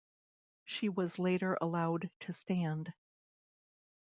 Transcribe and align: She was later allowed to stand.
She 0.65 0.89
was 0.89 1.19
later 1.19 1.59
allowed 1.61 2.09
to 2.21 2.33
stand. 2.33 2.91